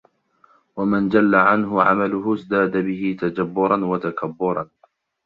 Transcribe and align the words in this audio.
وَمَنْ 0.75 1.09
جَلَّ 1.09 1.35
عَنْهُ 1.35 1.81
عَمَلُهُ 1.83 2.33
ازْدَادَ 2.33 2.77
بِهِ 2.77 3.17
تَجَبُّرًا 3.19 3.85
وَتَكَبُّرًا 3.85 4.69